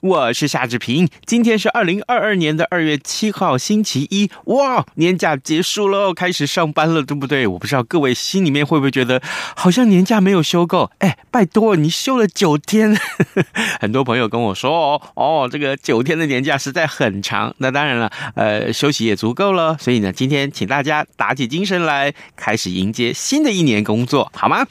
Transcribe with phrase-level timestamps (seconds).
[0.00, 1.08] 我是夏志平。
[1.24, 4.30] 今天是二零二二年的二月七号，星期一。
[4.46, 7.46] 哇，年假结束了，开始上班了，对不对？
[7.46, 9.20] 我不知道各位心里面会不会觉得，
[9.56, 10.90] 好像年假没有休够？
[10.98, 12.96] 哎，拜托，你休了九天。
[13.80, 17.54] 很多朋友跟我说，哦，哦，这个九天的年假实在很长。
[17.58, 19.76] 那当然了，呃，休息也足够了。
[19.78, 24.66] 所以呢，今天请大家打起精神来，开始迎接新的一年工作，好吗？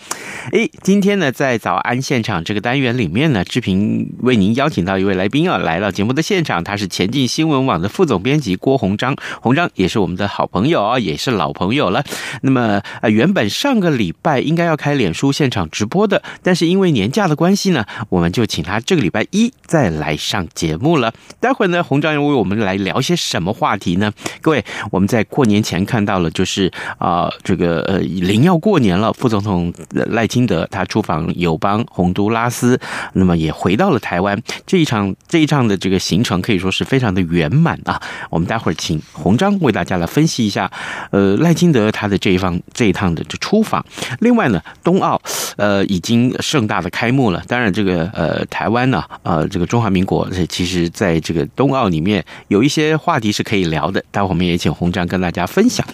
[0.52, 3.84] 哎，今天呢，在早安现场这个单元里面呢，志平。
[4.20, 12.04] 为您邀请到一位来宾啊，来到节目的现场，他是前进新闻网的副总编辑郭鸿章，鸿章也是我们的好朋友啊，也是老朋友了。
[12.42, 21.12] 那么呃，原本上个礼拜应该要开脸书现场直播的，但是因为年假的关系呢，我们就请他这个礼拜一再来上节目了。
[21.40, 24.12] 待会儿呢，鸿章要为我们来聊些什么话题呢？
[24.42, 32.80] 各位，我们在过年前看到了，就是啊、这个呃，临要过年了，副总统赖清德他出访友邦洪都拉斯，
[33.14, 34.00] 那么也回到了。
[34.04, 38.02] 台湾这一场这一趟的这个行程可以说是非常的圆满啊！
[38.30, 40.70] 我们待会儿请洪章为大家来分析一下，
[41.12, 43.84] 呃，赖清德他的这一方这一趟的这出访。
[44.20, 45.22] 另外呢，冬奥
[45.56, 47.42] 呃已经盛大的开幕了。
[47.48, 54.04] 当然，这个呃台湾呢，呃这个中华民国其实在这个冬奥里面有一些话题是可以聊的。
[54.12, 55.88] 待会儿我们也请洪章跟大家分享。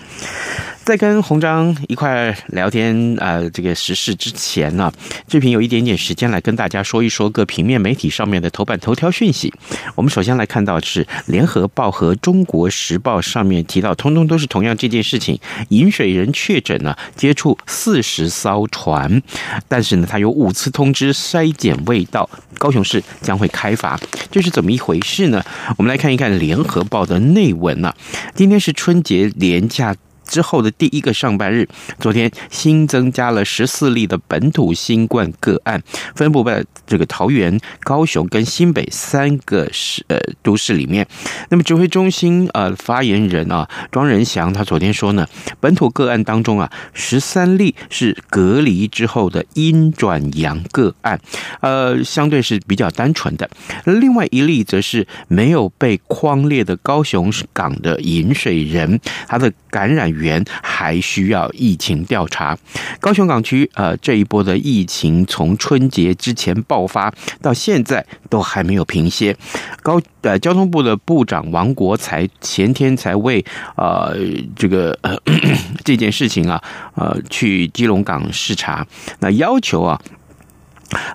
[0.86, 4.92] 在跟鸿章一块聊天啊、呃，这个时事之前呢，
[5.28, 9.54] 志平有一点点时间来跟大家说一说各平面媒体上面的头版头条讯息。
[9.94, 15.40] 我们首先来看到是《联合报》和《中国时报》上面提到，通通都是同样这件事情：
[15.70, 19.22] 饮水人确诊呢，接触四十艘船，
[19.68, 24.00] 但是呢，他有五次通知筛检未到，高雄市将会开罚，
[24.32, 25.44] 这是怎么一回事呢？
[25.78, 27.96] 我们来看一看《联合报》的内文啊，
[28.34, 29.96] 今天是春节连假。
[30.30, 31.68] 之后的第一个上半日，
[32.00, 35.82] 昨天新增加了十四例的本土新冠个案，
[36.16, 41.06] 分布在这个桃园、高雄跟新北三个市呃都市里面。
[41.50, 45.28] 那么指挥中心呃发言人啊庄人祥他昨天说呢，
[45.60, 51.20] 本土个案当中啊十三例是隔离之后的阴转阳个案，
[51.62, 53.50] 呃相对是比较单纯的。
[53.86, 62.58] 另外一例则是没有被框列的高雄港的饮水人，他的感染源还需要疫情调查。
[63.00, 69.36] 高雄港区呃这一波的疫情从春节之前爆发到现在都还没有平息。
[69.82, 73.44] 高呃交通部的部长王国材前天才为
[73.76, 74.16] 呃
[74.56, 75.16] 这个呃
[75.84, 76.62] 这件事情啊
[76.96, 78.86] 呃去基隆港视察，
[79.20, 80.00] 那要求啊。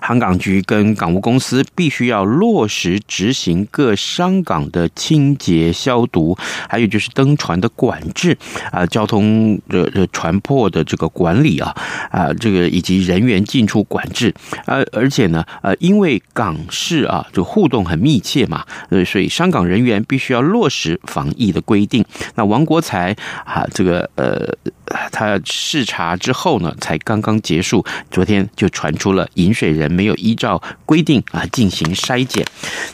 [0.01, 6.37] 航港局跟港务公司必须要落实执行各商港的清洁消毒，
[6.69, 8.37] 还有就是登船的管制
[8.71, 11.75] 啊，交通的的船舶的这个管理啊
[12.11, 14.33] 啊，这个以及人员进出管制
[14.65, 22.03] 啊，而且呢呃，因为港市啊就互动很密切嘛，呃，所以商港人员必须要落实防疫的规定。
[22.35, 23.15] 那王国才
[23.45, 24.47] 啊，这个呃，
[25.11, 29.75] 他视察之后呢，才刚刚结束，昨天就传出了饮水。
[29.75, 32.45] 人没有依照规定啊进行筛检，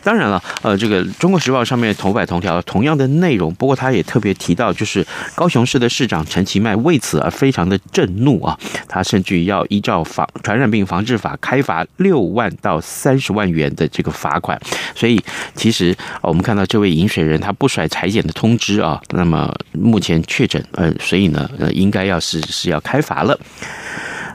[0.04, 8.58] 当然了，呃，这个《中国时报》上面头版头条同样的内容，不过他也特别提到，就是高雄市的市长陈其迈为此而非常的震怒啊，
[8.88, 14.60] 他甚至要依照防传染病防治法开罚六万到三十万元的这个罚款。
[14.96, 15.22] 所以，
[15.54, 23.40] 其实我们看到这位饮水人他不甩裁检的通知啊，那么目前确诊，呃，所以呢，呃，应该要是是要开罚了。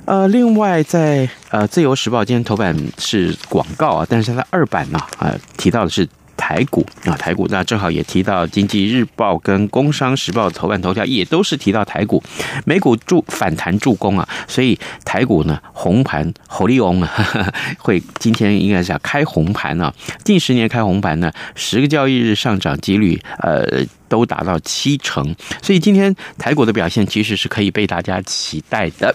[0.04, 12.22] 呃，另外在呃《自由时报》今天头版是广告啊，但是它的二版呢，啊，提到的是台股啊，台股那正好也提到《经济日报》跟《工商时报》头版头条也都是提到台股，
[12.64, 17.10] 美股助反弹助攻啊，所以台股呢红盘红利翁啊，
[17.78, 23.84] 会今天应该是要开红盘啊，近十年开红盘呢，十个交易日上涨几率呃。
[24.08, 29.14] 都达到七成，所以今天台股的表现其实是可以被大家期待的。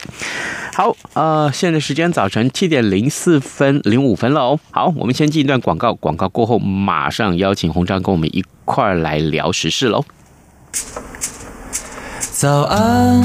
[0.73, 4.59] 好，呃，现在时间早晨七点零四分零五分了哦。
[4.71, 10.05] 好，我们先进一段广告，广告过后马上邀请鸿章跟我们一块儿来聊时事喽。
[12.31, 13.21] 早安，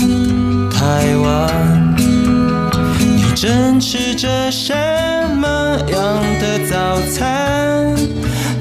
[0.71, 4.75] 台湾，你正吃着什
[5.37, 7.96] 么样的早餐？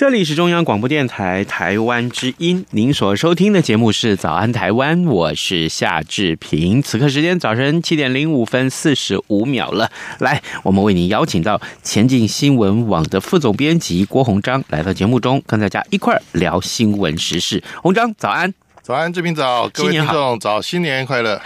[0.00, 6.80] 这里是中央广播电台台湾之音，您所收听的节目是《早安台湾》，我是夏志平。
[6.80, 17.62] 此刻时间早晨七点零五分四十五秒了，来，我们为您邀请到前进新闻网的副总编辑郭鸿章来到节目中，跟大家一块儿聊新闻时事。
[17.82, 18.54] 鸿章，早安！
[18.80, 21.38] 早安，志平早，各位听众早，新年快乐！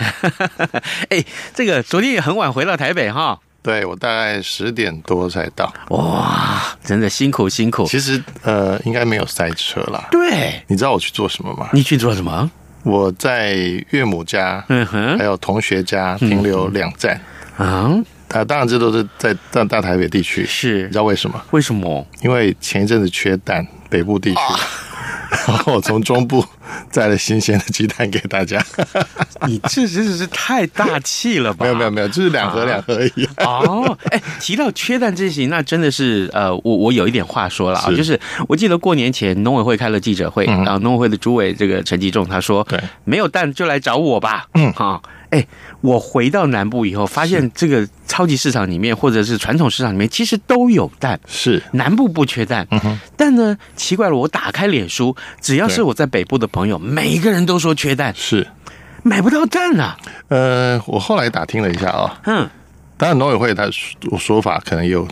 [1.10, 3.40] 哎，这个昨天也很晚回到台北哈。
[3.64, 7.86] 对，我大概十点多才到，哇，真的辛苦辛苦。
[7.86, 10.06] 其实呃，应该没有塞车啦。
[10.10, 11.70] 对，你知道我去做什么吗？
[11.72, 12.50] 你去做什么？
[12.82, 13.54] 我在
[13.88, 17.18] 岳母家，嗯哼，还有同学家停留两站
[17.56, 17.90] 啊。
[18.28, 20.44] 啊，当然这都是在大大台北地区。
[20.44, 21.42] 是，你知道为什么？
[21.52, 22.06] 为什么？
[22.20, 24.40] 因为前一阵子缺蛋，北部地区。
[24.40, 24.60] 啊
[25.48, 26.44] 然后我从中部
[26.92, 28.64] 带了新鲜的鸡蛋给大家，
[29.46, 31.64] 你这真的是太大气了吧？
[31.64, 33.28] 没有没有没有，就是两盒两盒而已。
[33.38, 38.18] 哦，哎，提到缺蛋这些，那真的是呃，我我有一点话说了啊，就是
[38.48, 45.02] 我记得过年前农委会开了记者会，然后农委会的主委这个陈吉仲他说，对，没有蛋就来找我吧，嗯，好。
[45.30, 45.44] 哎，
[45.80, 51.18] 我回到南部以后，发现这个超级市场里面或者是传统市场里面，其实都有蛋。
[51.26, 53.00] 是南部不缺蛋，嗯。
[53.16, 58.46] 但呢，奇怪了，我打开脸书，只要是我在北部的朋友，每一个人都说缺蛋，是。
[59.02, 59.98] 买不到蛋啊。
[60.28, 62.48] 呃，我后来打听了一下啊，嗯，
[62.96, 65.06] 当然农委会他说说法可能有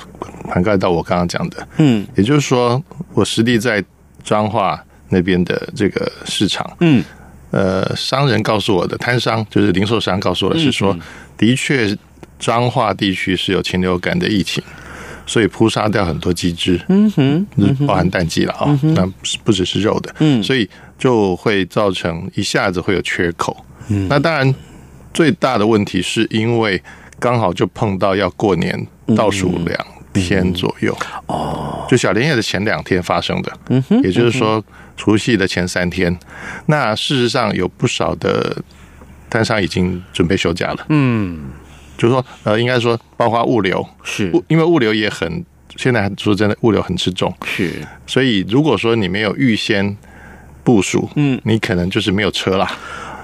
[0.49, 2.81] 涵盖到我刚刚讲的，嗯，也就是说，
[3.13, 3.85] 我实地在
[4.23, 7.05] 彰化那边的这个市场，嗯。
[7.51, 10.97] 呃，商人告诉我的，摊商就是零售商告诉我的是说，
[11.37, 11.95] 的确，
[12.39, 14.63] 彰化地区是有禽流感的疫情，
[15.33, 17.47] 所以扑杀掉很多鸡只，嗯哼，
[17.87, 19.11] 包含蛋鸡了啊，那
[19.43, 20.69] 不只是肉的，嗯，所以
[20.99, 23.65] 就会造成一下子会有缺口。
[23.89, 24.55] 嗯，那当然
[25.15, 26.83] 最大的问题是因为
[27.19, 28.87] 刚好就碰到要过年
[29.17, 30.95] 倒数两天左右，
[31.29, 34.63] 哦，就小年夜的前两天发生的，嗯哼，也就是说。
[34.95, 36.17] 除夕的前三天，
[36.67, 38.55] 那事实上有不少的
[39.31, 40.87] 摊商已经准备休假了。
[40.91, 41.41] 嗯，
[41.97, 45.45] 就是说，呃，应该说，包括物流是，因为物流也很，
[45.77, 47.33] 现在说真的，物流很吃重。
[47.45, 47.73] 是，
[48.07, 49.97] 所以如果说你没有预先
[50.65, 52.71] 部署，嗯，你可能就是没有车啦。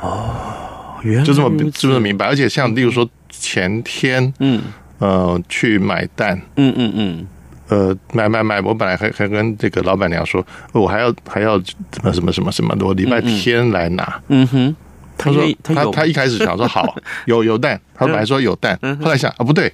[0.00, 2.26] 哦，原来就这么是不是明白？
[2.26, 4.62] 而且像例如说前天，嗯，
[4.98, 7.18] 呃，去买蛋，嗯嗯嗯。
[7.20, 7.26] 嗯
[7.70, 8.58] 呃，买买买！
[8.62, 10.42] 我本来还还跟这个老板娘说，
[10.72, 14.22] 我还要还要什么什么什么什么的，我礼拜天来拿。
[14.28, 14.74] 嗯哼，
[15.18, 19.70] 他说他他，他一开始想说好 有有蛋，他本来说有蛋，后来想啊不对，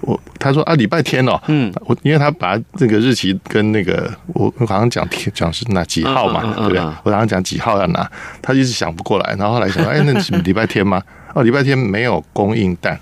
[0.00, 6.80] 我他说啊礼拜天哦，嗯，我因为他把这个日期跟那个我我好像讲天讲是哪几号嘛，对不对？
[7.02, 8.10] 我好像讲几号要拿，
[8.40, 11.02] 他一直想不过来，然后后来想说，哎，那是礼拜天吗？
[11.34, 12.98] 哦，礼拜天没有供应蛋，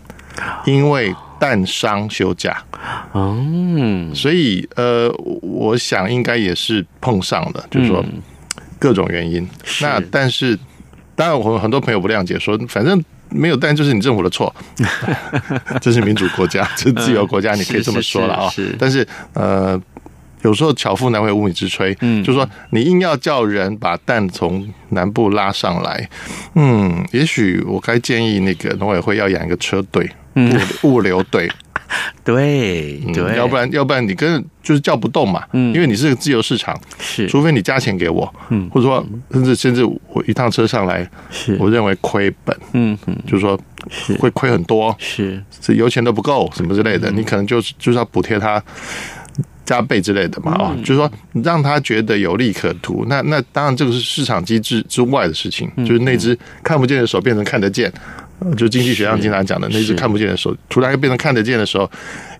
[0.64, 1.14] 因为。
[1.36, 2.62] 蛋商休假，
[3.12, 5.10] 嗯，所以呃，
[5.42, 8.02] 我想应该也是碰上了，就是说
[8.78, 9.46] 各种原因。
[9.82, 10.58] 那但是，
[11.16, 14.54] 当然我很多朋友不谅解，说反正没有蛋就是你政府的错，
[15.80, 18.52] 这是民主国家，这是自由国家，你可以这么说了啊。
[18.78, 19.80] 但是呃，
[20.42, 26.08] 有时候巧妇难为无米之炊，嗯，就是说你硬要叫人把蛋从南部拉上来，
[26.54, 30.10] 嗯，也许我该建议那个农委会要养一个车队。
[30.82, 31.48] 物物流队，
[32.24, 43.58] 对对，要不然要不然你跟就是叫不动嘛，嗯，因为你是个自由市场，是，除非你加钱给我，嗯，或者说甚至甚至我一趟车上来，是，我认为亏本，嗯嗯，就是说
[44.18, 48.62] 会亏很多，是，这油钱都不够什么之类的，你可能就是就是要补贴他
[49.66, 51.10] 加倍之类的嘛，啊，就是说
[51.42, 57.92] 让他觉得有利可图，那那当然这个是市场机制之外的事情，就是那只看不见的手变成看得见。
[58.56, 61.90] 就经济学上经常讲的，那只看不见的手，突然变成看得见的时候，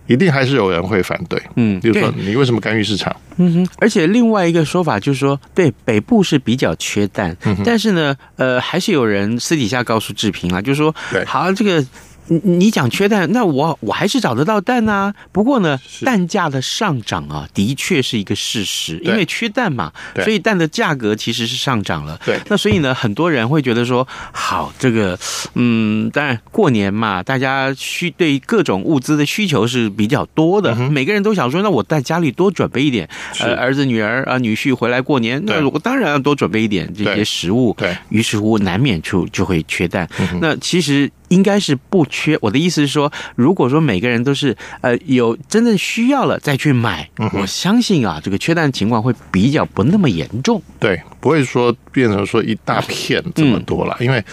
[0.07, 1.41] 一定还是有人会反对。
[1.55, 3.15] 嗯，比如说你为什么干预市场？
[3.37, 3.67] 嗯哼。
[3.79, 10.93] 而且另外一个说法就是说，对北部是比较缺蛋，但是呢，呃，还是有人私底下告诉志平啊，就是说，
[11.25, 11.83] 好，这个
[12.27, 15.13] 你你讲缺蛋，那我我还是找得到蛋啊。
[15.31, 19.91] 不过呢，蛋价的上涨啊，的确是一个事实，因为缺蛋嘛，
[20.23, 22.19] 所以蛋的价格其实是上涨了。
[22.25, 25.17] 对，那所以呢，很多人会觉得说，好，这个，
[25.53, 33.07] 嗯，当然过年嘛，大家需对各种物资的需求是比较多的，嗯、每个人都想说，那我在家里多准备一点，
[33.39, 37.75] 呃，儿子、女儿啊、女婿回来过年，那我当然要多准备一点这些食物。
[37.77, 40.09] 对，于是乎难免就就会缺蛋。
[40.19, 41.11] 嗯、那其实。
[41.29, 42.37] 应该是不缺。
[42.41, 50.61] 我的意思是说，如果说每个人都是呃有真正需要了再去买，嗯、我相信啊，这个缺蛋的情况会比较不那么严重。
[50.79, 53.95] 对，不会说变成说一大片这么多了。
[53.99, 54.23] 嗯、因为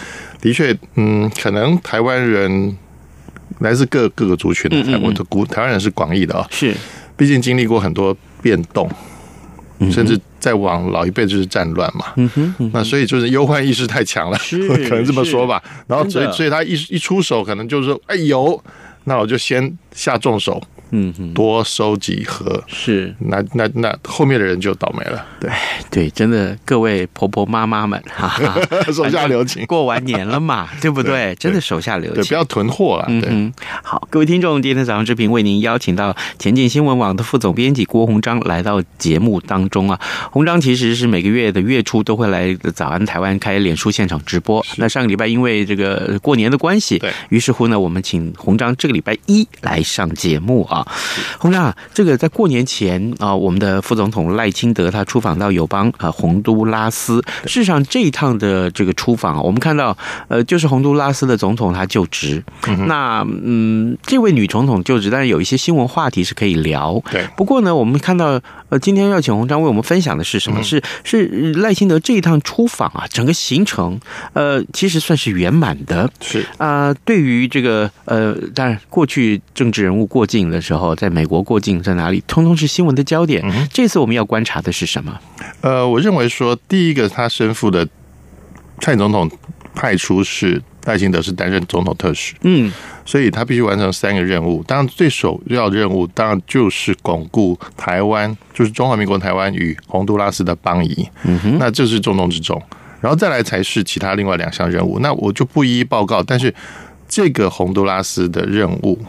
[0.41, 2.77] 的确，嗯，可能台湾人
[3.59, 6.75] 来自各各个族群的，我的古台湾人是广义的啊、哦，是，
[7.15, 8.89] 毕竟经历过很多变动。
[9.91, 14.37] 甚至再往老一辈就是战乱嘛，嗯哼，嗯哼，那所以就是忧患意识太强了，
[14.89, 15.63] 可能这么说吧。
[15.87, 18.61] 然后所以所以他一一出手，可能就是说，哎有，
[19.05, 20.61] 那我就先下重手。
[20.95, 25.25] 嗯哼，多收几盒是，那那那后面的人就倒霉了。
[25.39, 25.49] 对
[25.89, 28.55] 对，真的，各位婆婆妈妈们， 哈哈，
[28.93, 29.65] 手下留情。
[29.65, 31.13] 过完年了嘛， 对不对？
[31.13, 33.05] 对真的手下留情，不要囤货了。
[33.07, 33.51] 对嗯，
[33.83, 39.99] 好，各位听众，今天早上之平为您邀请到前进新闻网的副总编辑郭鸿章来到节目当中啊。
[40.31, 44.63] 鸿章其实是每个月的月初都会来早安台湾开脸书现场直播。
[44.77, 50.82] 那上个礼拜因为这个过年的关系，对于是乎呢，我们请鸿章这个礼拜一来上节目啊。
[51.37, 57.21] 鸿章，这个在过年前啊，我们的副总统赖清德他出访到友邦啊洪都拉斯。
[57.45, 59.97] 事实上，这一趟的这个出访，我们看到
[60.27, 62.43] 呃，就是洪都拉斯的总统他就职。
[62.67, 67.01] 嗯、那嗯，这位女总统就职，但是有一些新闻话题是可以聊。
[67.11, 67.27] 对。
[67.35, 70.59] 不过呢，我们看到呃，今天要请洪章为我们分享的是什么？
[70.59, 73.99] 嗯、是是赖清德这一趟出访啊，整个行程
[74.33, 76.09] 呃，其实算是圆满的。
[76.21, 83.41] 是啊、呃，对于这个呃，当然过去政治人物过境的时候，在美国过境在哪里，通通是新闻的焦点。
[83.45, 85.19] 嗯、这次我们要观察的是什么？
[85.61, 87.87] 呃，我认为说，第一个他身负的
[88.79, 89.29] 蔡总统
[89.73, 92.71] 派出是赖清德是担任总统特使，嗯，
[93.05, 94.63] 所以他必须完成三个任务。
[94.67, 101.07] 当然，最首要任务当然就是巩固台湾，就是中华民国台湾与洪都拉斯的邦谊。
[101.23, 102.61] 嗯哼，那这是重中之重，
[102.99, 104.99] 然后再来才是其他另外两项任务。
[104.99, 106.53] 那我就不一一报告，但是
[107.07, 108.99] 这个洪都拉斯的任务。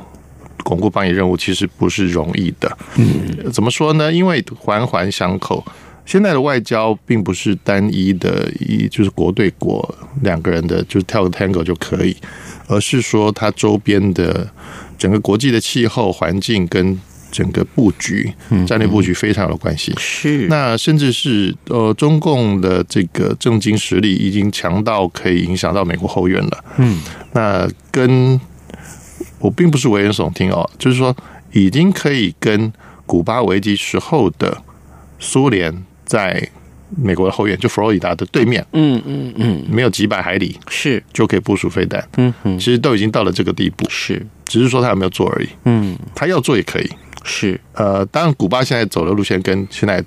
[0.64, 4.10] 巩固邦谊任务其实不是容易的，嗯，怎么说呢？
[4.10, 5.62] 因为环环相扣，
[6.06, 12.16] 现在的外交并不是单一的，一就是国对国两个人的，就是跳个 tango 就可以，
[12.66, 14.50] 而是说它周边的
[14.98, 16.98] 整个国际的气候环境跟
[17.30, 18.32] 整个布局、
[18.66, 19.92] 战略布局非常有关系。
[19.98, 26.64] 是，那甚至是呃，中共的这个政经实力已经强到可以影响到美国后院了。
[26.78, 27.00] 嗯，
[27.32, 28.40] 那跟。
[29.44, 31.14] 我并不是危言耸听哦，就是说，
[31.52, 32.72] 已经可以跟
[33.04, 34.56] 古巴危机时候的
[35.18, 36.48] 苏联在
[36.96, 41.02] 美国的后院，就佛罗里达的对面，嗯嗯嗯，没有几百海里是。
[41.12, 46.90] 就可以部署飞弹，嗯嗯，其实都已经到了这个地步，是，只是说他有没有做而已，嗯，他要做也可以，
[47.22, 50.02] 是，呃，当然，古巴现在走的路线跟现在。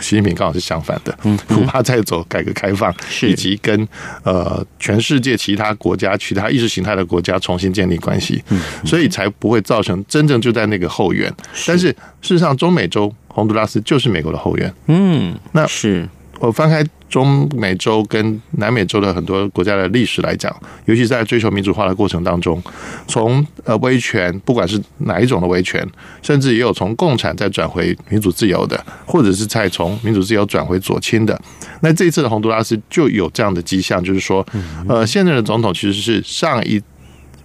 [0.00, 3.88] 习近平刚好是相反的，嗯，古巴在走改革开放，以及跟
[4.22, 11.32] 呃全世界其他国家、其他意识形态的国家重新建立关系，嗯，所以才不会造成真正就在那个后援。
[11.66, 16.08] 但是事实上，中美洲洪都拉斯就是美国的后援，嗯，那是。
[16.40, 16.84] 我翻开
[17.14, 20.52] 中美洲跟南美洲的很多国家的历史来讲，
[20.86, 22.60] 尤其在追求民主化的过程当中，
[23.06, 25.88] 从呃威权，不管是哪一种的威权，
[26.22, 31.40] 甚至也有从共产再转回民主自由的，或者是再从民主自由转回左倾的。
[31.82, 34.44] 那这一次的洪都拉斯就有这样的迹象，就是说，
[34.88, 36.82] 呃，现任的总统其实是上一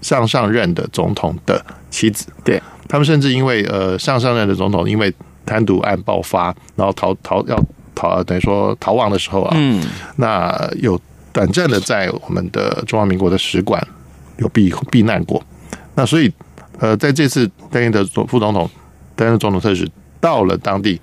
[0.02, 5.14] 上上任的总统的妻子，对他们甚至因为呃上上任的总统因为
[5.46, 7.64] 贪渎案爆发，然后逃逃要。
[8.00, 9.84] 逃等于说逃亡的时候啊，嗯，
[10.16, 10.98] 那有
[11.34, 13.86] 短暂的在我们的中华民国的使馆
[14.38, 15.44] 有避避难过，
[15.96, 16.32] 那所以
[16.80, 18.70] 呃，在这次担任的总副总统
[19.18, 19.86] 担任总统特使
[20.22, 21.00] 到了当地，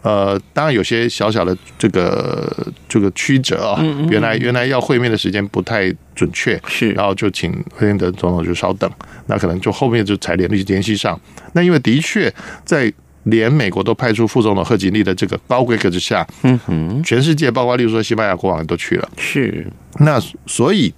[0.00, 8.90] 呃，当然有些小小的这个这个曲折啊，原来原来要会面的时间不太准确，是，然后就请赖清德总统就稍等，
[9.26, 11.20] 那可能就后面就才联系联系上，
[11.52, 12.32] 那因为的确
[12.64, 12.90] 在。
[13.30, 19.66] 连美国都派出副总统贺锦丽的这个高规格之下，嗯哼，全世界包括例如说西班牙国王都去了，是。
[20.00, 20.92] 那所以，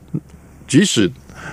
[0.66, 1.08] 即使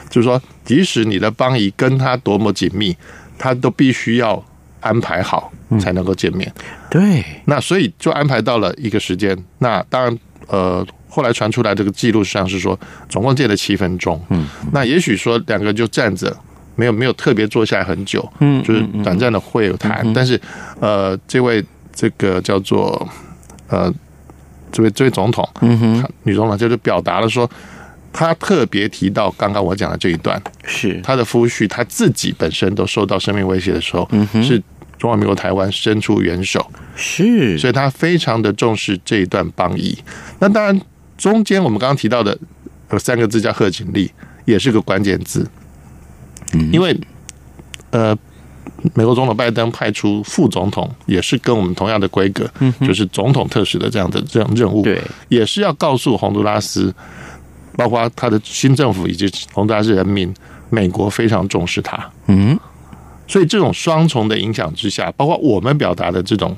[0.09, 2.95] 就是说，即使你的邦谊跟他多么紧密，
[3.37, 4.43] 他都必须要
[4.79, 6.51] 安排好才能够见面。
[6.89, 7.23] 对。
[7.45, 9.37] 那所以就安排到了一个时间。
[9.59, 14.21] 那当然，呃，后来传出来这个记录上是说，总共见了七分钟。
[14.29, 14.47] 嗯。
[14.71, 16.35] 那也许说两个人就站着。
[16.79, 20.39] 没有没有特别坐下来很久，嗯，就是短暂的会有谈，嗯、但是
[20.79, 21.61] 呃，这位
[21.93, 23.05] 这个叫做
[23.67, 23.93] 呃，
[24.71, 27.49] 这位这位总统，嗯哼，女总统就是表达了说，
[28.13, 31.01] 他特别提到刚刚我讲的这一段，是。
[31.03, 34.63] 他的夫婿他自己本身都受到生命威胁的时候，嗯哼，是
[34.97, 39.97] 中华民国台湾伸出援手，是，所以他非常的重视这一段邦谊。
[40.39, 40.81] 那当然，
[41.17, 42.37] 中间我们刚刚提到的
[42.91, 44.09] 有三个字叫贺锦丽，
[44.45, 45.45] 也是个关键字。
[46.71, 46.97] 因为，
[47.91, 48.17] 呃，
[48.93, 52.49] 美国总统拜登派出副总统，也是跟我们同样的规格，
[52.81, 56.93] 就是总统特使的这样的这样任务，对，也是要告诉洪都拉斯，
[57.75, 60.33] 包括他的新政府以及洪都拉斯人民，
[60.69, 62.09] 美国非常重视他。
[62.27, 62.57] 嗯，
[63.27, 66.57] 所以这种双重的影响之下，包括我们表达的这种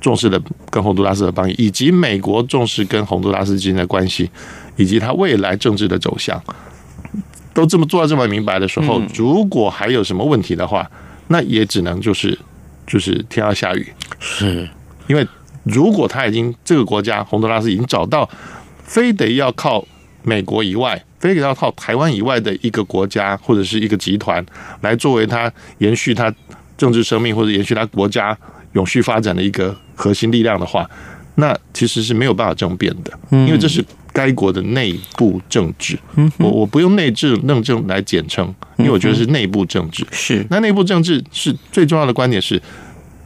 [0.00, 0.40] 重视的
[0.70, 4.30] 跟洪都拉斯的邦谊，以及美国重视跟洪都拉斯之间的关系，
[4.76, 6.40] 以及他未来政治的走向。
[7.56, 10.88] 都这么做到这么明白的时候，如果还有什么问题的话，
[11.28, 12.38] 那也只能就是
[12.86, 14.68] 就是天要下雨，是。
[15.06, 15.26] 因为
[15.62, 18.28] 如果他已经这个国家洪都拉斯已经找到
[18.84, 19.82] 非得要靠
[20.22, 24.44] 美国以外，非得要靠台湾以外的一个国家或者是一个集团
[24.82, 26.30] 来作为他延续他
[26.76, 28.36] 政治生命或者延续他国家
[28.74, 30.86] 永续发展的一个核心力量的话，
[31.36, 33.82] 那其实是没有办法争辩的，因为这是。
[34.16, 35.98] 该国的内部政治，
[36.38, 38.46] 我我不用内政认证来简称，
[38.78, 40.06] 因为我觉得是内部政治。
[40.10, 42.58] 是，那内部政治是最重要的观点是，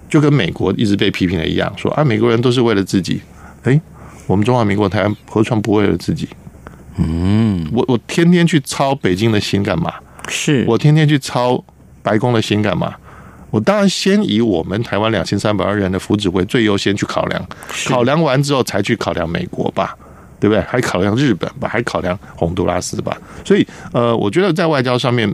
[0.08, 3.20] 就跟美国一直被批评的一样，说啊，美国人都是为了自己。
[3.62, 3.80] 哎，
[4.26, 6.28] 我们中华民国台湾何尝不为了自己？
[6.96, 9.94] 嗯，我我天天去操北京的心干嘛？
[10.26, 11.64] 是我天天去操
[12.02, 12.92] 白宫的心干嘛？
[13.52, 17.48] 我当然先以我们台湾两千三百万人的福祉为最优先去考量，
[17.86, 19.96] 考量完之后才去考量美国吧。
[20.40, 20.60] 对不对？
[20.62, 23.16] 还考量日本吧，还考量洪都拉斯吧。
[23.44, 25.32] 所以，呃，我觉得在外交上面，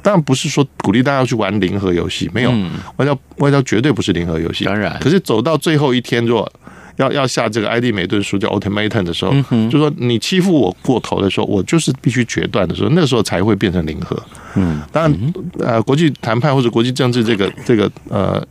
[0.00, 2.52] 当然不是说鼓励大家去玩零和游戏，没有，
[2.96, 4.64] 外交外交绝对不是零和游戏。
[4.64, 6.50] 当然，可是走到最后一天，如果
[6.96, 9.32] 要要下这个艾迪美顿书叫 ultimatum 的时候，
[9.68, 14.16] 就说你欺负我过头的时候，我就是必须决断的时候，那个时候才会变成零和。
[14.54, 18.46] 嗯，当然，呃，国际谈判或者国际政治这个这个呃。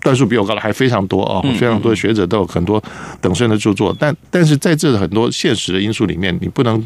[0.00, 2.82] 段数比我高的还非常多哦，非常多的学者都有很多
[3.20, 6.84] 等身的著作，但但是在这很多现实的因素里面，你不能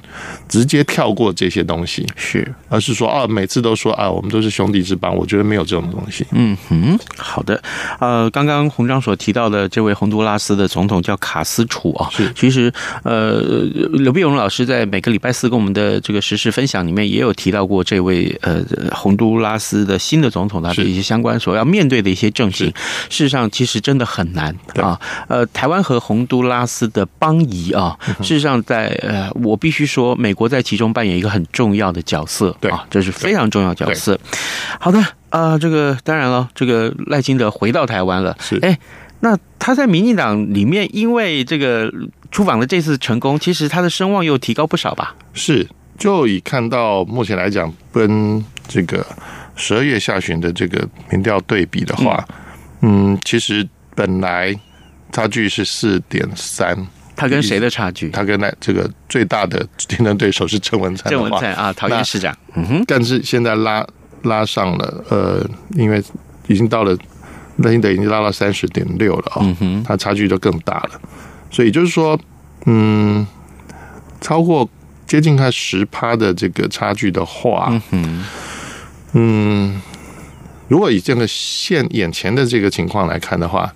[0.49, 6.27] 直接跳过这些东西，是，而是说啊，每次都说啊，我们都是兄弟之邦，我觉得没有这种东西。
[6.33, 7.63] 嗯哼，好的，
[8.01, 12.73] 呃，刚刚鸿章所提到的这位洪都拉斯的总统叫卡斯楚啊，是，其实
[13.05, 13.41] 呃，
[13.93, 22.73] 刘必荣老师在每个礼拜四跟我们的这个时事分享里面也有提到过这位呃洪都拉斯的新的总统他的一些相关所要面对的一些政情。
[23.09, 24.99] 事实上，其实真的很难啊。
[25.29, 34.19] 呃，台湾和洪都拉斯的邦谊啊，事实上在呃，我必须说，美国在其中扮演一个很重要的角色，对啊，这是非常重要角色。
[34.79, 38.79] 好的啊，这个当然了，这个赖清德回到台湾了，是哎，
[39.21, 41.93] 那他在民进党里面，因为这个
[42.31, 45.15] 出访的这次成功，其实他的声望又提高不少吧？
[45.33, 49.07] 是，就以看到目前来讲，跟这个
[49.57, 52.25] 十二月下旬的这个民调对比的话。
[52.29, 52.35] 嗯
[52.83, 54.55] 嗯，其实本来
[55.13, 56.77] 差距是四点三，
[57.15, 58.11] 他跟谁的差距？
[58.11, 61.11] 他跟那这个最大的竞争对手是郑文灿。
[61.11, 62.37] 郑文灿啊，桃园市长。
[62.55, 63.87] 嗯哼，但是现在拉
[64.23, 66.03] 拉上了，呃，因为
[66.49, 66.97] 已经到了，
[67.59, 71.01] 赖清德已经拉到三十点六了啊，嗯哼，他差距就更大了。
[71.51, 72.19] 所以就是说，
[72.67, 73.27] 嗯，
[74.21, 74.69] 超过
[75.07, 78.25] 接近他十趴的这个差距的话，嗯哼，
[79.13, 79.83] 嗯。
[80.73, 83.71] 如果以这个现眼前的这个情况来看的话，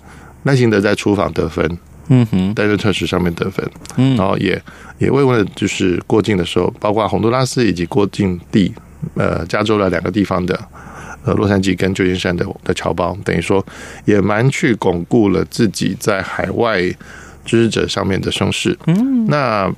[0.45, 3.63] 赖清德在出访得分，嗯哼，担任特使上面得分，
[3.97, 4.59] 嗯，然后也
[4.97, 8.73] 也慰问了，就是过境的时候，包括洪都拉斯以及过境地，
[9.13, 10.59] 呃，加州的两个地方的，
[11.23, 13.63] 呃，洛杉矶跟旧金山的的侨胞，等于说
[14.05, 16.81] 也蛮去巩固了自己在海外
[17.45, 19.71] 支持者上面的声势，嗯，那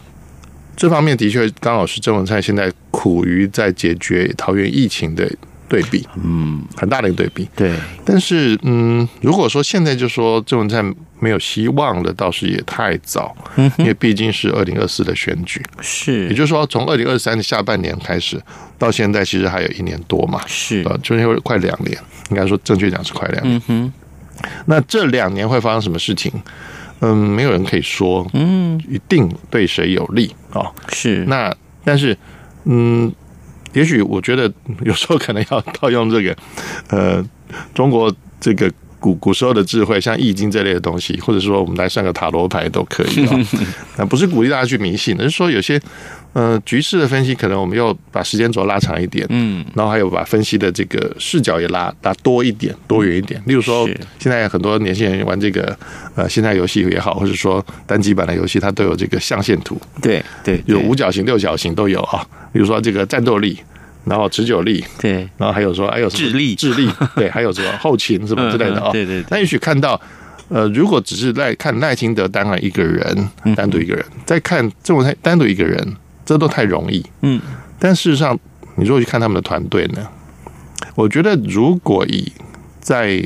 [0.78, 5.30] 这方面的确刚好是郑文灿现在苦于在解决桃园疫情的。
[5.70, 7.74] 对比，嗯，很大的一个对比，对。
[8.04, 10.84] 但是，嗯，如果说现在就说郑文灿
[11.20, 18.42] 没有希望了，倒是也太早，嗯，因为毕竟是二零二四的选举，是，也就是说从二零二三的下半年开始
[18.80, 21.96] 到现在，其实还有一年多嘛，是，呃，中间会快两年，
[22.32, 23.62] 应该说正确讲是快两年。
[23.68, 23.92] 嗯
[24.42, 26.32] 哼，那这两年会发生什么事情？
[27.02, 30.72] 嗯，没有人可以说，嗯，一定对谁有利啊？
[30.92, 31.24] 是。
[31.28, 32.18] 那但是，
[32.66, 33.14] 嗯。
[33.74, 34.52] 也许我觉得
[34.82, 36.36] 有时候可能要 套用这个，
[36.90, 37.24] 呃，
[37.74, 43.36] 中国这个古古时候的智慧，像易经这类的东西，或者说我们来算个塔罗牌都可以啊。
[43.98, 45.82] 那不是鼓励大家去迷信，而是说有些
[46.34, 53.42] 呃局势的分析，可能我们要把时间轴拉长一点，嗯，然后还有把分析的这个视角也拉拉多一点，多元一点。
[53.46, 53.88] 例如说，
[54.20, 55.78] 现在很多年轻人玩这个
[56.16, 62.28] 呃现在游戏也好，或者说单机版的游戏，它都有这个象限图，对对，有五角形、六角形都有啊。
[62.52, 63.58] 比如说这个战斗力。
[64.06, 69.24] 然后持久力，对，然后还有说还有智力，智力，对，还有什么 后勤什么之类的啊、哦，对对。
[69.30, 70.00] 那也许看到，
[70.48, 77.06] 呃，如果只是在看赖清德单然一个人，单独一个人，再看郑文灿单独一个人，这都太容易。
[77.22, 77.40] 嗯，
[77.78, 78.38] 但事实上，
[78.76, 80.08] 你如果去看他们的团队呢，
[80.96, 82.32] 我觉得如果以
[82.80, 83.22] 在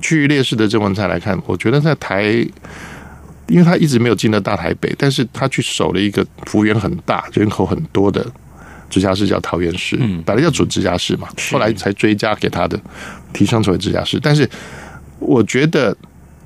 [0.00, 2.24] 区域劣势的郑文灿来看，我觉得在台，
[3.46, 8.26] 因为他一直没有进到大台北，但是他去守了一个幅员很大、人口很多的。
[8.90, 12.80] 直辖市叫桃园市，嗯本来叫准直辖市嘛，后来才追加给他的，
[13.32, 14.18] 提升成为直辖市。
[14.20, 14.48] 但是
[15.18, 15.96] 我觉得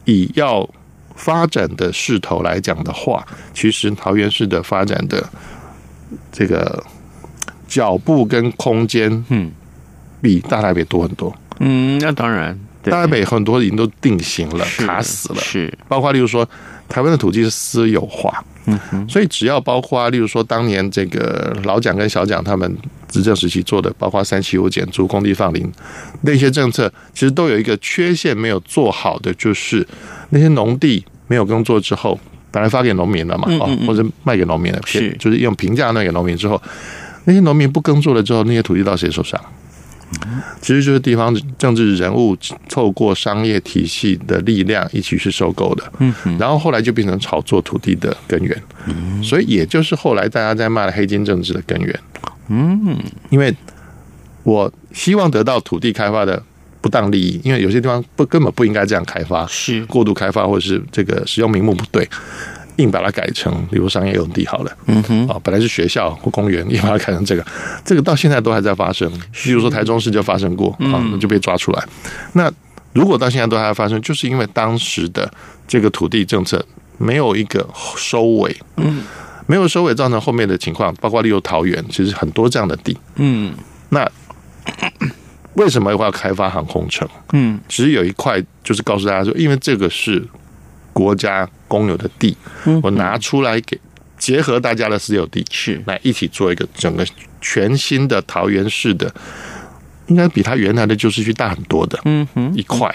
[0.05, 0.69] 以要
[1.15, 3.25] 发展的势头来讲的话，
[3.55, 5.25] 其实桃园市的发展的
[6.33, 6.83] 这个
[7.69, 9.51] 脚步跟空间，嗯，
[10.21, 11.33] 比大台北多很多。
[11.61, 16.49] 嗯，那当然，大台北很多已经都定型了，卡死了，是包括例如说
[16.89, 18.45] 台湾的土地是私有化。
[18.67, 22.77] 嗯，所以只要包括，例如说当年这个老蒋跟小蒋他们
[23.09, 25.71] 执政时期做的，包括三七五减租、工地放林
[26.23, 29.87] 那些政策，其实都有一个缺陷没有做好的，就是
[30.31, 32.19] 那些农地没有耕作之后，
[32.51, 35.11] 本来发给农民了嘛，哦，或者卖给农民了，是。
[35.19, 36.61] 就是用平价卖给农民之后，
[37.25, 39.41] 那些农民不耕作了之后，那些土地到谁手上？
[40.61, 42.37] 其实就是地方政治人物
[42.69, 52.01] 透过商业体系的力量一起去收购的，嗯，然后后来就变成炒作土地的根源，嗯，所以也就是后来大家在骂的黑金政治的根源，
[52.49, 52.99] 嗯，
[53.31, 53.55] 因为
[54.43, 56.43] 我希望得到土地开发的
[56.81, 59.85] 不当利益，因为有些地方不根本不应该这样开发，是。
[59.87, 62.09] 过度开发或者是这个使用名目不对。
[62.77, 67.45] 硬把它改成，比如商业用地好了，嗯哼，啊，本来是学校或公园，硬把它改成这个，
[67.85, 69.11] 这个到现在都还在发生。
[69.43, 71.85] 比如说台中市就发生过，啊，就被抓出来。
[72.33, 72.51] 那
[72.95, 75.31] 如果到现在都还在发生，就是因为当时的
[75.69, 76.65] 这个土地政策
[76.97, 79.03] 没有一个收尾，嗯，
[79.47, 83.53] 没有收尾，造成后面的情况，包括例如桃园，其实很多这样的地，嗯，
[83.91, 84.11] 那
[85.55, 87.07] 为什么要开发航空城？
[87.35, 90.27] 嗯，只有一块就是告诉大家说，因为这个是。
[90.93, 92.37] 国家公有的地，
[92.83, 93.79] 我拿出来给
[94.19, 97.07] 结合大家的私有地，是来一起做一个整个
[97.41, 99.13] 全新的桃园市的，
[100.07, 102.93] 应该比它原来的旧市区大很多的，嗯哼，一块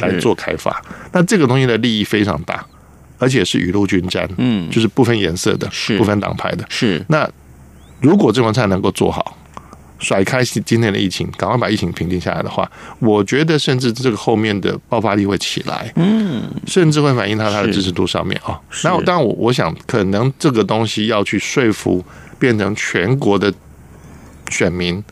[0.00, 0.82] 来做开发。
[1.12, 2.64] 那这个东西的利益非常大，
[3.18, 7.04] 而且是雨露均沾，嗯，就是不分颜色的，是不分党派的，是。
[7.08, 7.28] 那
[8.00, 9.38] 如果郑文灿能够做好。
[9.98, 18.60] 甩开今天的疫情，赶快把疫情平定下来的话，我觉得甚至这个后面的爆发力会起来，嗯，甚至会反映到他的支持度上面啊。
[18.82, 22.04] 那当然，我我想可能这个东西要去说服
[22.38, 23.52] 变成全国的
[24.50, 25.02] 选民，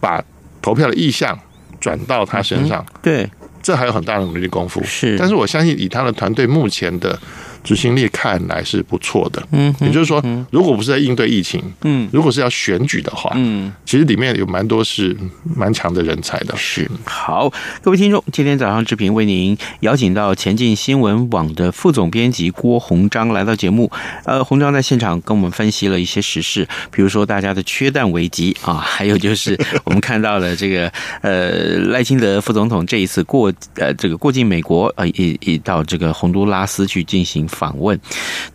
[0.00, 0.22] 把
[0.60, 1.38] 投票的意向
[1.80, 3.28] 转到他身上，对，
[3.62, 4.82] 这还有很大的努力功夫。
[4.84, 7.18] 是，但是我相信以他的团队目前的。
[7.62, 15.16] 执行力看来是不错的，嗯，也就是说，如果不是在应对疫情，嗯，如果是要选举的话，嗯，其实里面有蛮多是
[15.56, 16.56] 蛮强的人才的。
[16.56, 23.90] 是，好，各位听众，今天早上志平为您邀请到前进新闻网的副总编辑郭鸿章来到节目。
[24.24, 31.50] 呃，鸿章在现场跟我们分析了一些时事，比如说大家的缺蛋危机啊，还有就是我们看到了这个呃
[31.90, 37.46] 赖清德副总统这一次过呃这个过境美国呃也也到这个洪都拉斯去进行。
[37.52, 37.98] 访问，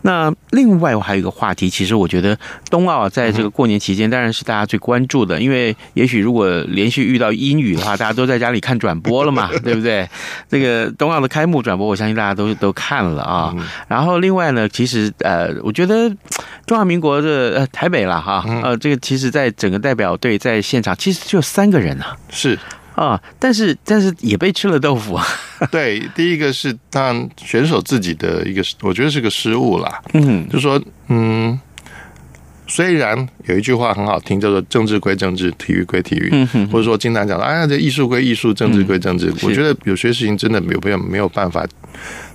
[0.02, 2.36] 那另外我还有一个话题，其实我觉得
[2.68, 10.08] 冬奥在这个过年期间当然是大家最关注的，因为也许如果连续遇到阴雨的话，大家都在家里看转播了嘛， 对不对？
[10.50, 13.54] 这个冬奥的开幕转播，我相信大家都都看了啊。
[13.86, 16.08] 然后另外呢，其实呃，我觉得
[16.66, 22.58] 中华民国的呃台北了哈，呃，这个其实在整个代表队在现场，其实就三个人啊，是。
[22.98, 25.24] 啊，但是但是也被吃了豆腐啊。
[25.70, 30.02] 对，第一个是当然选手自己的一个，我觉得是个失误啦。
[30.14, 31.58] 嗯，就说嗯，
[32.66, 39.32] 虽然有一句话很好听，叫做“政治归政治，体育归体育”，嗯哼，或者说经常讲，哎呀，这艺术归艺术，政治归政治。
[39.42, 41.64] 我觉得有些事情真的没有没有没有办法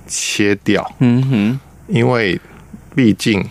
[0.08, 0.90] 切掉。
[1.00, 2.40] 嗯哼，因为
[2.96, 3.44] 毕竟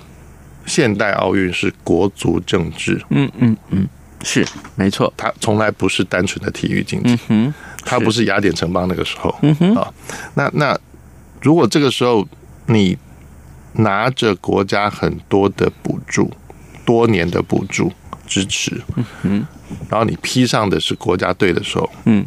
[0.64, 3.00] 现代奥运是国足政治。
[3.10, 3.86] 嗯嗯嗯。
[4.22, 7.52] 是没错，它从来不是单纯的体育竞技，嗯，
[7.84, 9.30] 它不是雅典城邦那个时候，
[9.74, 9.92] 啊，
[10.34, 10.78] 那那
[11.40, 12.26] 如果这个时候
[12.66, 12.96] 你
[13.74, 16.30] 拿着国家很多的补助，
[16.84, 17.92] 多年的补助
[18.26, 19.46] 支持，嗯哼，
[19.88, 22.24] 然后你披上的是国家队的时候，嗯，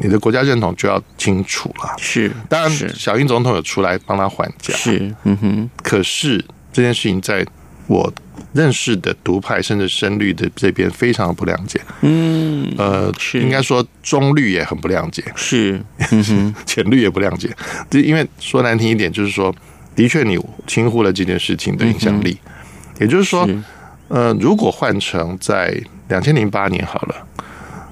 [0.00, 1.94] 你的国家认同就要清楚了。
[1.98, 4.74] 是，当然，小英总统有出来帮他还价。
[4.74, 5.70] 是，嗯哼。
[5.82, 7.46] 可是这件事情在
[7.86, 8.12] 我
[8.52, 11.80] 认识的独派甚至深绿的这边非常不谅解。
[12.02, 15.22] 嗯，呃，是应该说中绿也很不谅解。
[15.36, 17.54] 是，嗯哼， 浅绿也不谅解。
[17.90, 19.54] 就因为说难听一点，就是说，
[19.94, 22.38] 的确你轻忽了这件事情的影响力。
[22.44, 22.52] 嗯、
[23.00, 23.62] 也就是说，是
[24.08, 27.14] 呃，如果换成在两千零八年好了。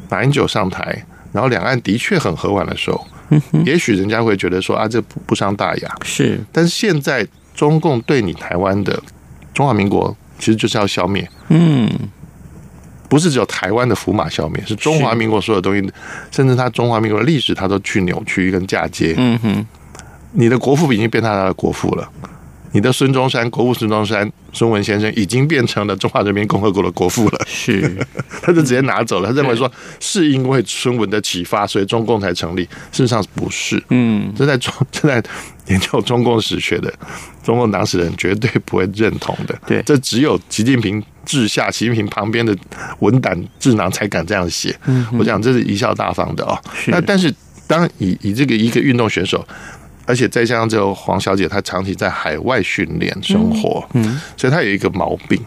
[0.09, 5.97] 马英九上台，然后两岸的确很和缓的时候，嗯、也许人家会觉得说啊，这不不伤大雅。
[6.05, 9.03] 是，但是现在中共对你台湾的
[9.53, 11.29] 中华民国，其实就是要消灭。
[11.49, 11.91] 嗯，
[13.09, 15.93] 不是只有台湾的福马消灭，是中华民国所有东西，
[16.31, 19.15] 甚至他中华民国的历史，他都去扭曲跟嫁接。
[19.17, 19.67] 嗯哼，
[20.33, 22.09] 你的国父已经变成他的国父了。
[22.73, 27.41] 你的孙中山，国父孙中山，孙文先生已经变成了中华人民共和国的国父了。
[27.47, 27.97] 是，
[28.43, 29.29] 他就直接拿走了。
[29.29, 32.63] 他认为说，是因为孙文的启发，所以中共才成立。
[32.93, 33.83] 事实上不是。
[33.91, 35.23] 嗯，这在中 这在
[35.69, 36.93] 研究中共史学的
[37.43, 39.59] 中共党史人绝对不会认同的。
[39.67, 42.55] 对，这只有习近平治下，习近平旁边的
[42.99, 44.77] 文胆智囊才敢这样写。
[44.87, 46.59] 嗯，我讲这是贻笑大方的哦。
[46.89, 47.33] 那但是
[47.67, 49.47] 当以以这个一个运动选手。
[50.07, 55.39] 而且再加上这个黄小姐，她长期在海外训练生活，嗯，所以她有一个毛病，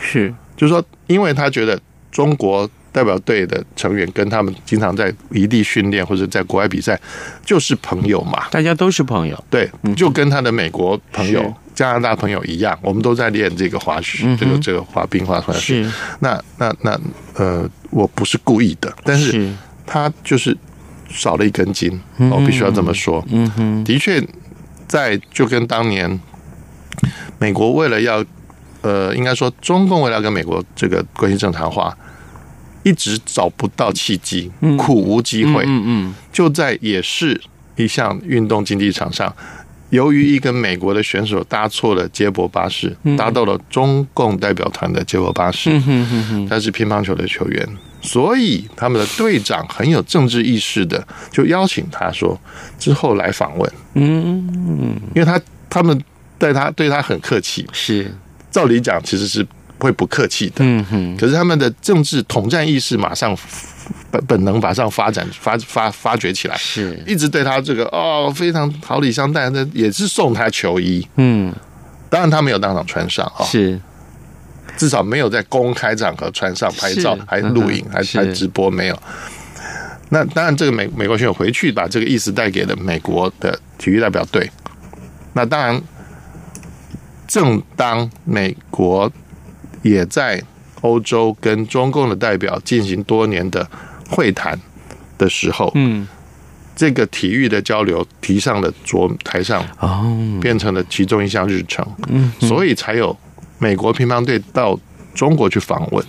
[0.00, 1.78] 是，就是说，因为她觉得
[2.10, 6.98] 中国代表队的成员跟他们经常在异地训练或者在国外比赛，
[7.44, 15.86] 就是朋友嘛，大家都是朋友，对，就跟她的美国朋友、加拿大朋友一样，我们都在练这个滑雪，这个这个滑冰滑滑雪。
[16.20, 16.98] 那那那
[17.34, 19.52] 呃，我不是故意的，但是
[19.84, 20.56] 他就是。
[21.08, 23.24] 少了一根筋，我必须要这么说。
[23.30, 24.22] 嗯哼，的确，
[24.86, 26.20] 在就跟当年
[27.38, 28.24] 美国为了要，
[28.82, 31.96] 呃，应该说中共为了要跟美国这个关系正常化，
[32.82, 35.62] 一直找不到契机，苦无机会。
[35.66, 37.40] 嗯嗯，就在也是
[37.76, 39.34] 一项运动竞技场上，
[39.90, 45.70] 由于一个美国的选手搭错了接驳巴士，搭到了中共代表团的接驳巴士。
[45.70, 47.68] 嗯哼哼哼，他是乒乓球的球员。
[48.06, 52.40] 所以他们的队长很有政治意识的，就邀请他说
[52.78, 53.72] 之后来访问。
[53.94, 56.00] 嗯，因为他他们
[56.38, 58.08] 对他对他很客气，是
[58.50, 59.44] 照理讲其实是
[59.78, 60.54] 会不客气的。
[60.60, 63.36] 嗯哼，可是他们的政治统战意识马上
[64.10, 71.06] 本本能马上发展发发发掘起来，是一直对他这个哦非常好礼相待，那也是送他球衣。
[71.16, 71.52] 嗯，
[72.08, 73.44] 当然他没有当场穿上啊。
[73.44, 73.80] 是。
[74.76, 79.02] 至少没有在公开场合穿上拍照，还录影，还还直播没有。
[80.10, 84.48] 那当然，这个美美国选手回去把这个意思带给了美国的体育代表队。
[85.32, 85.82] 那当然，
[87.26, 89.10] 正当美国
[89.82, 90.40] 也在
[90.82, 93.68] 欧洲跟中共的代表进行多年的
[94.08, 94.56] 会谈
[95.18, 96.06] 的时候，嗯，
[96.76, 103.16] 这个体育的交流提上了桌台上，哦，变成了其中一项日程，嗯，所以才有。
[103.58, 104.78] 美国乒乓队到
[105.14, 106.04] 中国去访问，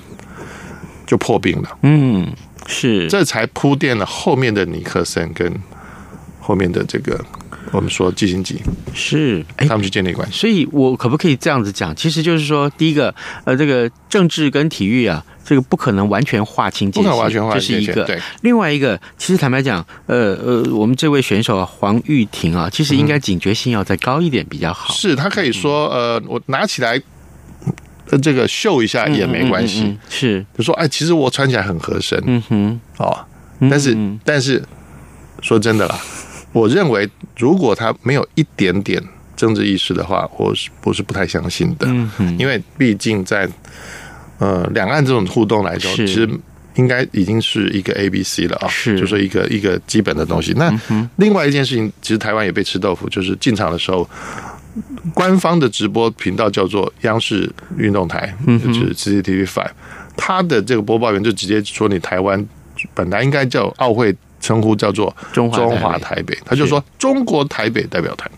[1.06, 1.78] 就破冰了。
[1.84, 2.28] 嗯，
[2.66, 5.52] 是，这才铺垫了后面的尼克森跟
[6.40, 7.20] 后面的这个
[7.72, 8.62] 我们说基辛吉，
[8.94, 10.38] 是他们去建立关系。
[10.38, 11.96] 所以我可不可以这样子讲？
[11.96, 13.14] 其实就是说，第一个，
[13.46, 18.04] 呃，这个政治跟体育啊，这个不可能完全划清界限，不可能完全划清界限，这是一个。
[18.06, 24.94] 对，另外一个，其实坦白讲，呃呃，我们这位选手啊，黄玉婷啊，其实应该警觉性要再高一点比较好。
[24.94, 27.02] 是他可以说，呃，我拿起来。
[28.22, 33.26] 这个秀一下也没关系，嗯嗯嗯、是就说哎，其实我穿起来很合身，嗯哼，哦，
[33.70, 34.64] 但是、嗯、但是
[35.42, 36.00] 说真的啦，
[36.54, 39.04] 我认为如果他没有一点点
[39.36, 43.50] 政治意识的话，我是我是不太相信的，嗯哼，因为毕竟在
[44.38, 46.30] 呃两岸这种互动来说，其实
[46.76, 50.54] 应该已经是一个 A B C 了啊，是，就是一个一个基本的东西。
[50.56, 50.72] 那
[51.18, 54.08] 另外一件事情，其实台湾也被吃豆腐，就是进场的时候。
[55.14, 59.72] 官方的直播频道叫做央视运动台，就是 CCTV Five，
[60.16, 62.46] 他的这个播报员就直接说：“你台湾
[62.94, 68.32] 本来应该叫奥会称呼叫做中华台北，他就说中国台北代表团。”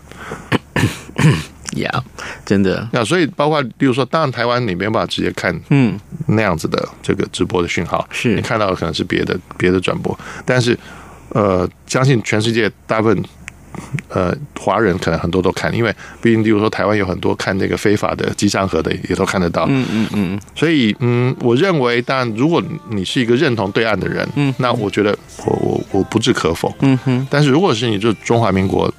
[1.77, 2.03] 呀，
[2.45, 2.87] 真的。
[2.91, 8.35] 那所以包括，比如说，当然台湾你没办法直接看，嗯，那样子的这个直播的讯号，是。
[8.35, 10.77] 你看到的可能是别的别的转播，但是
[11.29, 13.23] 呃，相信全世界大部分。
[14.09, 19.65] 呃，华人可能很多都看，因为毕竟，比如说台湾有很多看那个非法的机上盒的，也都看得到。
[19.69, 20.39] 嗯嗯嗯。
[20.55, 26.73] 所以，嗯，我认为，当然，如果你是一个认同对岸的人，嗯，那我觉得我我我不置可否。
[26.81, 27.27] 嗯哼。
[27.29, 28.91] 但是，如果是你就中华民国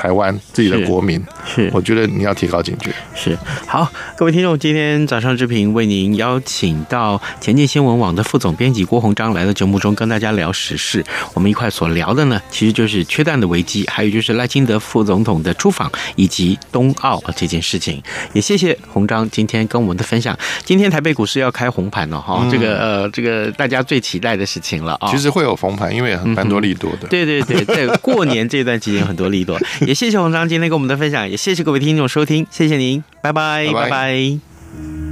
[0.00, 2.90] 台湾自己的国民，是，我觉得你要提高警觉。
[3.14, 3.86] 是，好，
[4.16, 11.04] 各位听众，今天早上之平为您邀请到前进新闻网的副总编辑郭鸿章来到节目中跟大家聊时事。
[11.34, 18.02] 我们一块所聊的呢，其实就是缺蛋的危机，还有就是赖清德副总统的出访以及冬奥这件事情。
[18.32, 20.34] 也谢谢鸿章今天跟我们的分享。
[20.64, 25.10] 今天台北股市要开红盘了哈，这个呃，这个大家最期待的事情了啊。
[25.10, 27.06] 其实会有红盘，因为很蛮多利多的。
[27.08, 29.60] 对 对对，在过年这段期间很多利多。
[29.90, 33.66] 也谢谢红章今天跟我们的分享也谢谢各位听众收听谢谢您拜拜。
[33.74, 35.09] 拜拜。